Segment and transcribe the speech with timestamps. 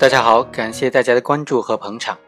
[0.00, 2.18] 大家好，感谢大家的关注和捧场。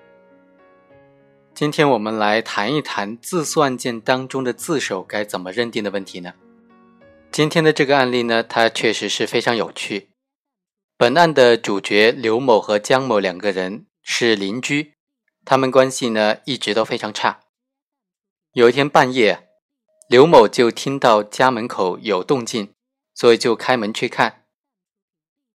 [1.54, 6.34] 今天我们来谈一谈自诉案件当中的自首该怎么认定的问题呢？
[7.30, 10.10] 今天的这个案例呢，它确实是非常有趣。
[10.98, 14.92] 本案的主角刘某和江某两个人是邻居，
[15.46, 17.40] 他们关系呢一直都非常差。
[18.52, 19.48] 有一天半夜，
[20.10, 22.74] 刘某就听到家门口有动静，
[23.14, 24.44] 所以就开门去看。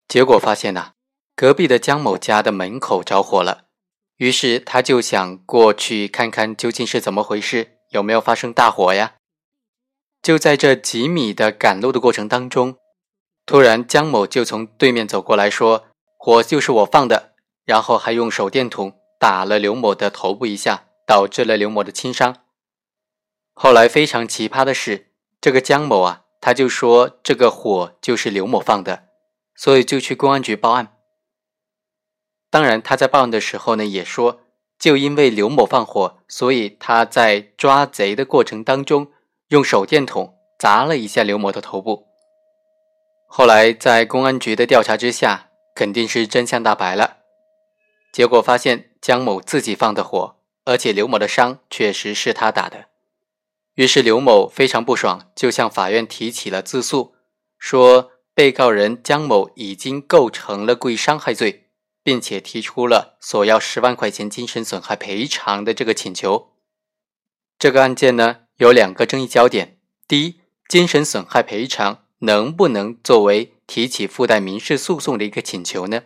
[0.09, 0.95] 结果发现呐，
[1.37, 3.67] 隔壁的江某家的门口着火了。
[4.17, 9.17] 于是他就想过去看看究竟是怎么回事，有没有发生大火呀？
[10.23, 12.79] 就在这几米的赶路的过程当中，
[13.45, 17.35] 突然江某就从对面走过来说：“火就是我放的。”
[17.67, 22.37] 然后还用手电筒打了刘某的头部一下，导致了刘某的轻伤。
[23.53, 29.09] 后来非常奇葩的是，这个江某啊，他就说这个火就是刘某放的，
[29.55, 30.96] 所以就去公安局报案。
[32.57, 34.41] 当然，他在报案的时候呢，也说，
[34.79, 39.09] 就因为刘某放火，所以他在抓贼的过程当中，
[39.49, 42.07] 用手电筒砸了一下刘某的头部。
[43.29, 47.19] 后来在公安局的调查之下，肯定是真相大白了。
[48.11, 52.87] 结果发现江某自己放的火，而且刘某的伤确实是他打的。
[53.75, 57.17] 于是刘某非常不爽，就向法院提起了自诉，
[57.59, 61.65] 说被告人江某已经构成了故意伤害罪。
[62.07, 66.53] 并且提出了索要十万块钱精神损害赔偿的这个请求。
[67.59, 70.37] 这个案件呢有两个争议焦点：第一，
[70.69, 76.05] 精神损害赔偿能不能作为提起附带民事诉讼的一个请求呢？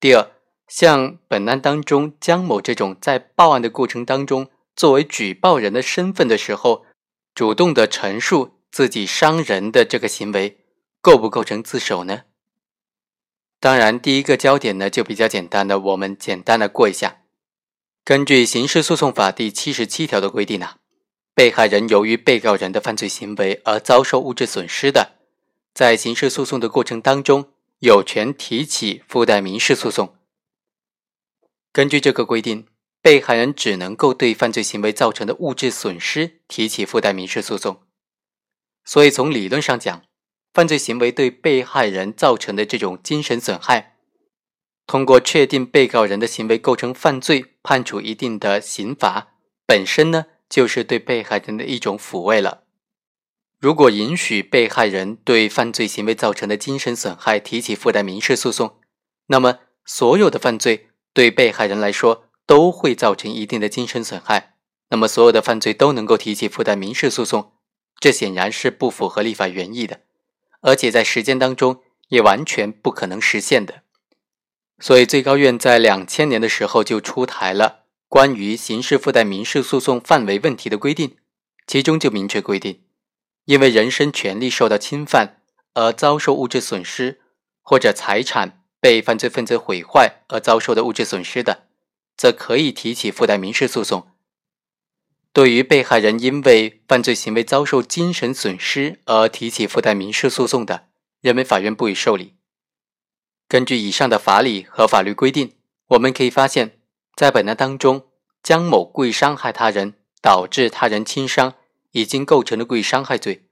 [0.00, 0.30] 第二，
[0.66, 6.86] 像本案当中江某这种在报案的过程当中作为举报人的身份的时候，
[7.34, 10.60] 主动的陈述自己伤人的这个行为，
[11.02, 12.22] 构不构成自首呢？
[13.60, 17.18] 当然，第一个焦点呢就比较简单的，我们简单的过一下。
[18.02, 20.76] 根据刑事诉讼法第七十七条的规定呢，
[21.34, 25.18] 被害人由于被告人的犯罪行为而遭受物质损失的，
[25.74, 30.16] 在刑事诉讼的过程当中，有权提起附带民事诉讼。
[31.70, 32.66] 根据这个规定，
[33.02, 37.82] 被害人只能够对犯罪行为造成的物质损失提起附带民事诉讼。
[38.86, 40.02] 所以从理论上讲，
[40.52, 43.96] 犯罪行为对被害人造成的这种精神损害，
[44.86, 49.34] 通过确定被告人的行为构成犯罪，判处一定的刑罚，
[49.64, 52.64] 本身呢就是对被害人的一种抚慰了。
[53.60, 58.80] 如果允许被害人对犯罪行为造成的精神损害提起附带民事诉讼，
[59.26, 64.54] 那么所有的犯罪对被害人来说都会造成一定的精神损害，
[64.88, 67.52] 那么所有的犯罪都能够提起附带民事诉讼，
[68.00, 70.00] 这显然是不符合立法原意的。
[70.60, 73.82] 而且在时间当中也完全不可能实现的，
[74.78, 81.16] 所以最高院在两千年的时候就出台了关于刑事附带民事诉讼范围问题的规定，
[81.66, 82.82] 其中就明确规定，
[83.44, 85.42] 因为人身权利受到侵犯
[85.74, 87.20] 而遭受物质损失，
[87.62, 91.68] 或者财产被犯罪分子毁坏而遭受的物质损失的，
[92.16, 94.08] 则可以提起附带民事诉讼。
[95.32, 100.88] 对于被害人因为犯罪行为遭受精神损失而提起附带民事诉讼的，
[101.20, 102.34] 人民法院不予受理。
[103.46, 105.52] 根据以上的法理和法律规定，
[105.90, 106.80] 我们可以发现，
[107.14, 108.08] 在本案当中，
[108.42, 111.54] 江某故意伤害他人，导致他人轻伤，
[111.92, 113.46] 已经构成了故意伤害罪。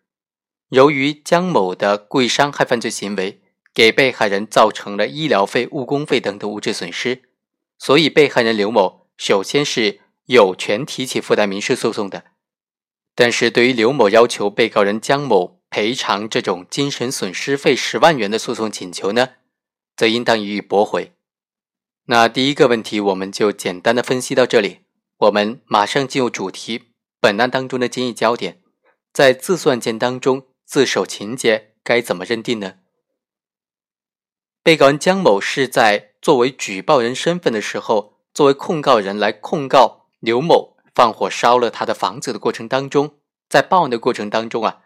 [0.70, 3.40] 由于江某的故意伤害犯罪行为
[3.72, 7.22] 给被害人造成了医疗费、误工费等等物质损失，
[7.78, 10.00] 所以被害人刘某首先是。
[10.28, 12.24] 有权提起附带民事诉讼的，
[13.14, 19.30] 但是对于刘某要求被告人江某赔偿这种精神损失费十万元的诉讼请求呢，
[19.96, 21.14] 则应当予以驳回。
[22.04, 24.80] 那第一个问题，我们就简单的分析到这里。
[25.16, 28.60] 我们马上进入主题，本案当中的争议焦点，
[29.14, 32.74] 在自诉案件当中，自首情节该怎么认定呢？
[34.62, 39.97] 被告人江某是在作为举报人身份的时候，作为控告人来控告。
[40.20, 43.18] 刘某放火烧了他的房子的过程当中，
[43.48, 44.82] 在报案的过程当中啊，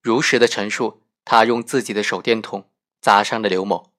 [0.00, 2.68] 如实的陈述他用自己的手电筒
[3.00, 3.92] 砸伤了刘某。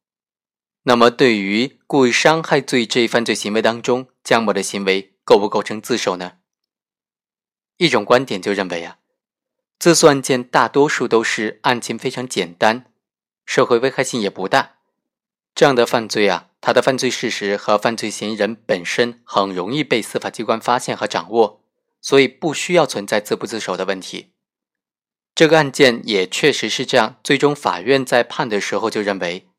[0.84, 6.40] 那么，对于故意伤害罪这一犯罪行为当中，江某的行为构不构成自首呢？
[7.78, 8.98] 一种观点就认为啊，
[9.80, 12.92] 自诉案件大多数都是案情非常简单，
[13.46, 14.80] 社会危害性也不大，
[15.54, 16.50] 这样的犯罪啊。
[16.66, 21.62] 他的犯罪事实和犯罪嫌疑人本身很容易被司法机关发现和掌握，
[22.00, 24.32] 所以不需要存在自不自首的问题。
[25.36, 27.18] 这个案件也确实是这样。
[27.22, 29.50] 最终法院在判的时候就认为，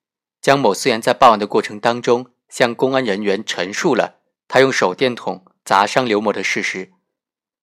[0.41, 6.93] 江某虽然在报案的过程当中向公安人员陈述了他用手电筒砸伤刘某的事实，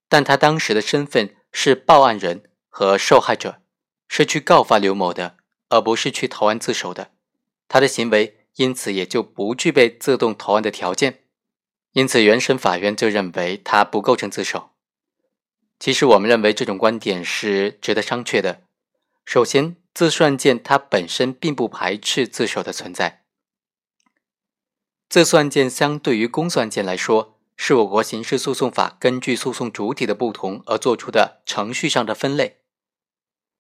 [0.08, 3.62] 但他当时的身份是报案人和受害者，
[4.08, 5.38] 是去告发刘某的，
[5.70, 7.10] 而不是去投案自首的。
[7.74, 11.24] 他的行为因此也就不具备自动投案的条件，
[11.94, 14.72] 因此原审法院就认为他不构成自首。
[15.80, 18.64] 其实我们认为这种观点是值得商榷的。
[19.24, 23.24] 首先，自诉案件它本身并不排斥自首的存在。
[25.08, 32.58] 自诉案件相对于公诉案件来说，是我国刑事诉讼法根据诉讼主体的不同而做出的程序上的分类。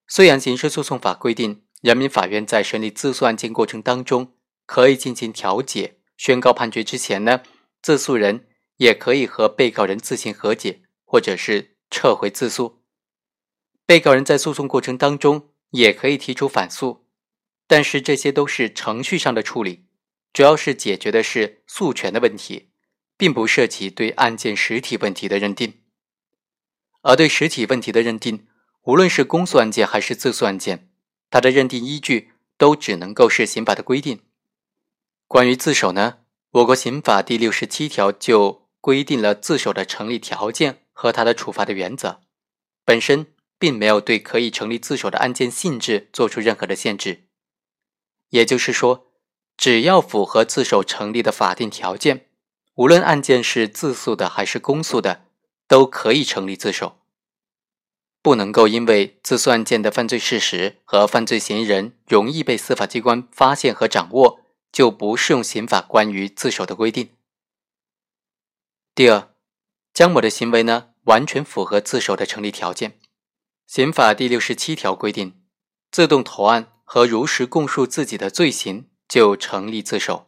[0.05, 4.33] 虽然刑事诉讼法规定，人民法院在审理自诉案件过程当中，
[4.65, 7.43] 可以进行调解、宣告判决之前呢，
[7.81, 8.47] 自诉人
[8.77, 11.71] 也可以和被告人自行和解，或者是。
[11.93, 12.85] 撤回自诉，
[13.85, 17.05] 被告人在诉讼过程当中也可以提出反诉，
[17.67, 19.87] 但是这些都是程序上的处理，
[20.31, 22.71] 主要是解决的是诉权的问题，
[23.17, 25.81] 并不涉及对案件实体问题的认定。
[27.01, 28.47] 而对实体问题的认定，
[28.83, 30.90] 无论是公诉案件还是自诉案件，
[31.31, 34.19] 他的认定依据都只能够是刑法的规定。
[35.27, 36.19] 关于自首呢，
[36.51, 40.77] 我国刑法第六十七条就规定了自首的成立条件。
[40.93, 42.21] 和他的处罚的原则，
[42.85, 47.27] 本身并没有对可以成立自首的案件性质做出任何的限制。
[48.29, 49.07] 也就是说，
[49.57, 52.27] 只要符合自首成立的法定条件，
[52.75, 55.25] 无论案件是自诉的还是公诉的，
[55.67, 57.00] 都可以成立自首。
[58.21, 64.41] 不能够因为自诉案件的犯罪事实和犯罪嫌疑人容易被司法机关发现和掌握，
[64.71, 67.09] 就不适用刑法关于自首的规定。
[68.93, 69.29] 第二，
[69.93, 70.89] 江某的行为呢？
[71.05, 72.99] 完全符合自首的成立条件。
[73.65, 75.41] 刑法第六十七条规定，
[75.89, 80.27] 自动投案和如实供述自己的罪行就成立自首。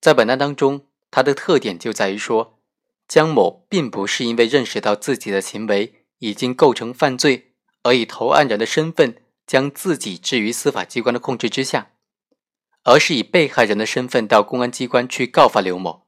[0.00, 2.60] 在本案当中，它的特点就在于说，
[3.08, 11.92] 江某并不是因为认识到自己的行为已经构成犯罪，而以投案人的身份将自己置于司法机关的控制之下，
[12.84, 16.06] 而是以被害人的身份到公安机关去告发刘某。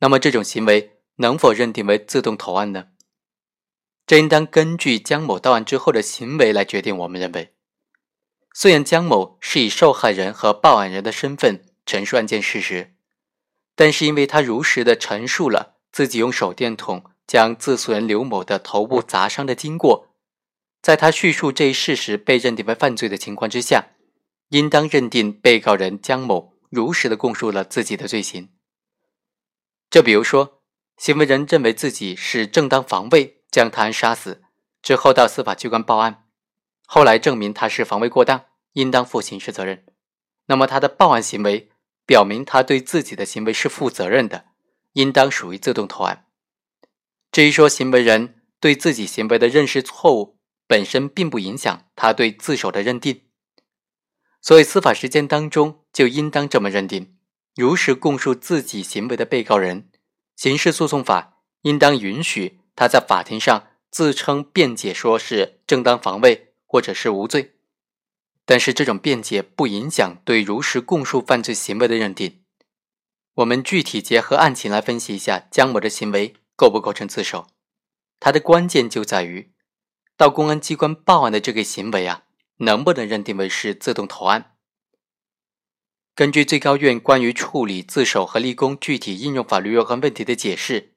[0.00, 2.88] 那么，这种行为能否认定为自动投案呢？
[4.06, 6.94] 这应当根据江某到案之后的行为来决定。
[6.98, 7.54] 我们认为，
[8.52, 12.94] 虽然江某是以受害人和报案人的身份陈述案件事实，
[13.74, 20.08] 但是因为他如实的陈述了自己用手电筒将自诉人刘某的头部砸伤的经过，
[20.82, 23.86] 在他叙述这一事实被认定为犯罪的情况之下，
[24.48, 28.50] 应当认定被告人江某如实的供述了自己的罪行。
[29.90, 30.62] 就比如说，
[30.96, 33.40] 行为人认为自己是正当防卫。
[33.54, 34.42] 将他人杀死
[34.82, 36.24] 之后，到司法机关报案，
[36.86, 39.86] 后来证明他是防卫过当，应当负刑事责任。
[40.46, 41.70] 那么他的报案行为
[42.04, 44.46] 表明他对自己的行为是负责任的，
[44.94, 46.26] 应当属于自动投案。
[47.34, 50.38] 至于说行为人对自己行为的认识错误，
[50.68, 53.22] 本身并不影响他对自首的认定。
[54.40, 57.16] 所以司法实践当中就应当这么认定：
[57.56, 59.90] 如实供述自己行为的被告人，
[60.36, 62.60] 刑事诉讼法应当允许。
[62.76, 67.56] 他在法庭上自称辩解，说是正当防卫或者是无罪，
[68.44, 72.44] 但是这种辩解不影响对如实供述犯罪行为的认定。
[73.34, 77.48] 我们具体结合案情来分析一下江某的行为构不构成自首。
[78.20, 79.52] 它的关键就在于
[80.16, 82.24] 到公安机关报案的这个行为啊，
[82.58, 84.52] 能不能认定为是自动投案？
[86.14, 90.94] 根据最高院关于处理自首和立功具体应用法律若干问题的解释。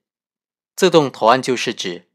[0.76, 2.08] 自动投案就是指，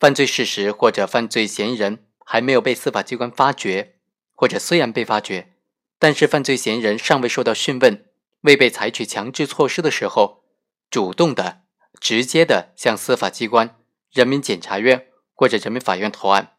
[0.00, 3.98] 犯罪事实或者犯罪嫌疑人还没有被司法机关发觉，
[4.34, 5.52] 或者虽然被发觉，
[5.98, 8.06] 但是犯罪嫌疑人尚未受到讯问，
[8.40, 10.42] 未被采取强制措施的时候，
[10.90, 11.64] 主动的、
[12.00, 13.76] 直接的向司法机关、
[14.10, 16.56] 人民检察院或者人民法院投案。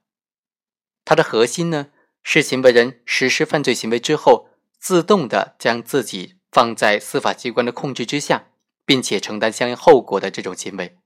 [1.06, 1.88] 它的核心呢，
[2.22, 8.50] 是行为人实施犯罪行为之后，自动的将自己放在司法机关的控制之下，
[8.86, 10.98] 并且承担相应后果的这种行为。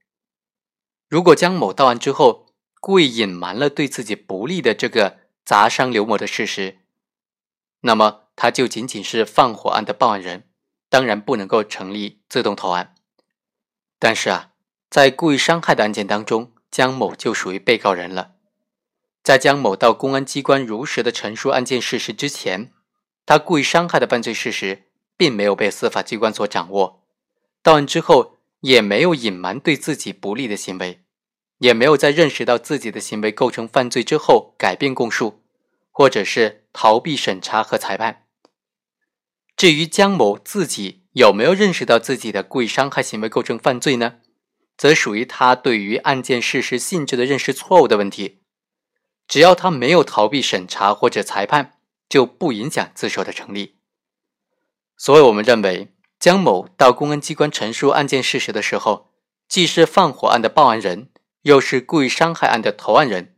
[1.07, 2.47] 如果江某到案之后
[2.79, 6.79] 故意隐瞒了对自己不利的这个砸伤刘某的事实，
[7.81, 10.49] 那么他就仅仅是放火案的报案人，
[10.89, 12.95] 当然不能够成立自动投案。
[14.03, 14.49] 但是啊，
[14.89, 18.31] 在故意伤害的案件当中，江某就属于被告人了。
[19.23, 22.73] 在江某到公安机关如实的陈述案件事实之前，
[23.25, 27.05] 他故意伤害的犯罪事实并没有被司法机关所掌握。
[27.61, 31.05] 到案之后，也没有隐瞒对自己不利的行为。
[31.59, 35.41] 也没有在认识到自己的行为构成犯罪之后改变供述，
[35.91, 38.22] 或者是逃避审查和裁判。
[39.63, 44.15] 至于江某自己有没有认识到自己的故意伤害行为构成犯罪呢，
[44.75, 48.41] 则属于他对于案件事实性质的认识错误的问题。
[49.25, 51.77] 只要他没有逃避审查或者裁判，
[52.09, 53.77] 就不影响自首的成立。
[54.97, 59.11] 所以，我们认为江某到公安机关陈述案件事实的时候，
[59.47, 61.09] 既是放火案的报案人，
[61.43, 63.37] 又是故意伤害案的投案人。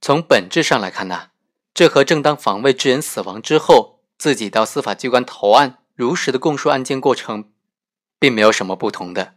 [0.00, 1.28] 从本质上来看呢，
[1.72, 7.52] 这和正当防卫致人死亡之后自己到司法机关投案、如实的供述案件过程，
[8.18, 9.34] 并没有什么不同的。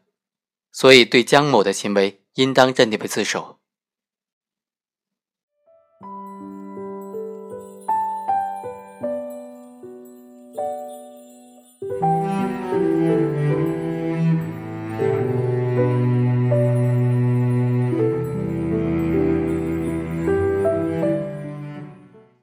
[0.71, 3.59] 所以，对江某的行为应当认定为自首。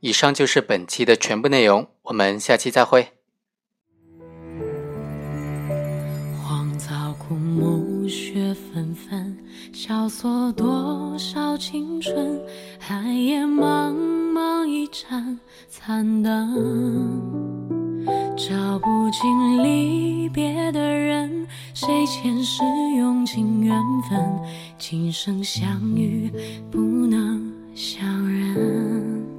[0.00, 3.08] 以上就是本期的全部内容，我们下期再会。
[6.42, 9.38] 荒草枯木，雪纷纷，
[9.72, 12.38] 萧索多少青春，
[12.78, 13.94] 寒夜茫
[14.34, 15.38] 茫一盏
[15.70, 18.04] 残灯，
[18.36, 22.62] 照不尽离别的人，谁前世
[22.98, 23.74] 用尽缘
[24.10, 24.38] 分，
[24.78, 26.30] 今生相遇
[26.70, 29.33] 不能相认。